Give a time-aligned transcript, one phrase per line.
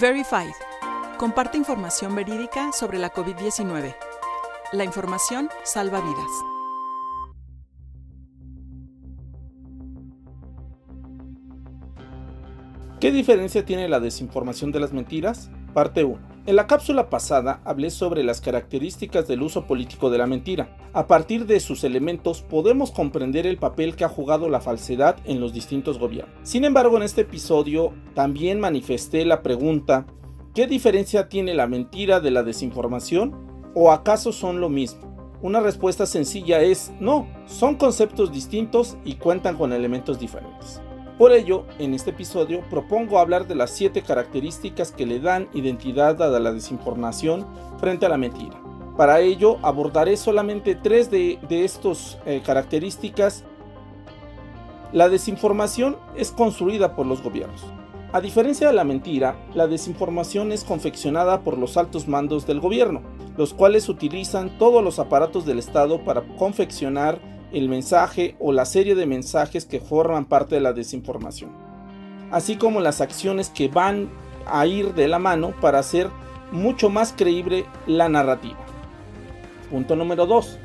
[0.00, 0.52] Verified.
[1.18, 3.96] Comparte información verídica sobre la COVID-19.
[4.72, 6.30] La información salva vidas.
[13.00, 15.50] ¿Qué diferencia tiene la desinformación de las mentiras?
[15.74, 16.37] Parte 1.
[16.48, 20.78] En la cápsula pasada hablé sobre las características del uso político de la mentira.
[20.94, 25.40] A partir de sus elementos podemos comprender el papel que ha jugado la falsedad en
[25.40, 26.34] los distintos gobiernos.
[26.44, 30.06] Sin embargo, en este episodio también manifesté la pregunta,
[30.54, 33.34] ¿qué diferencia tiene la mentira de la desinformación?
[33.74, 35.36] ¿O acaso son lo mismo?
[35.42, 40.80] Una respuesta sencilla es no, son conceptos distintos y cuentan con elementos diferentes.
[41.18, 46.22] Por ello, en este episodio propongo hablar de las 7 características que le dan identidad
[46.22, 47.44] a la desinformación
[47.80, 48.62] frente a la mentira.
[48.96, 53.42] Para ello abordaré solamente tres de, estas eh, características.
[54.92, 57.64] La desinformación es construida por los gobiernos.
[58.12, 63.02] A diferencia de la mentira, la desinformación es confeccionada por los altos mandos del gobierno,
[63.36, 68.94] los cuales utilizan todos los aparatos del Estado para confeccionar el mensaje o la serie
[68.94, 71.50] de mensajes que forman parte de la desinformación,
[72.30, 74.10] así como las acciones que van
[74.46, 76.08] a ir de la mano para hacer
[76.52, 78.58] mucho más creíble la narrativa.
[79.70, 80.58] Punto número 2.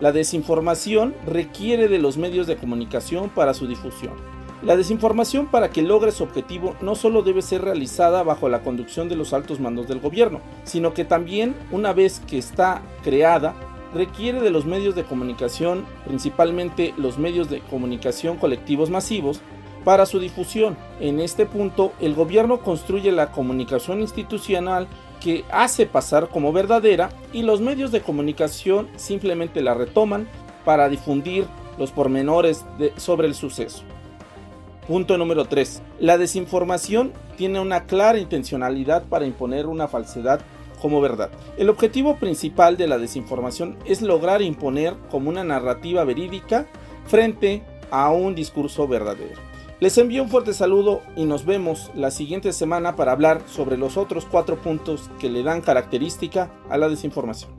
[0.00, 4.14] La desinformación requiere de los medios de comunicación para su difusión.
[4.62, 9.08] La desinformación para que logre su objetivo no solo debe ser realizada bajo la conducción
[9.08, 13.54] de los altos mandos del gobierno, sino que también una vez que está creada
[13.94, 19.40] requiere de los medios de comunicación, principalmente los medios de comunicación colectivos masivos,
[19.84, 20.76] para su difusión.
[21.00, 24.86] En este punto, el gobierno construye la comunicación institucional
[25.20, 30.28] que hace pasar como verdadera y los medios de comunicación simplemente la retoman
[30.64, 31.46] para difundir
[31.78, 32.64] los pormenores
[32.96, 33.82] sobre el suceso.
[34.86, 35.82] Punto número 3.
[36.00, 40.40] La desinformación tiene una clara intencionalidad para imponer una falsedad
[40.82, 41.30] como verdad.
[41.56, 46.66] El objetivo principal de la desinformación es lograr imponer como una narrativa verídica
[47.06, 47.62] frente
[47.92, 49.40] a un discurso verdadero.
[49.78, 53.96] Les envío un fuerte saludo y nos vemos la siguiente semana para hablar sobre los
[53.96, 57.52] otros cuatro puntos que le dan característica a la desinformación.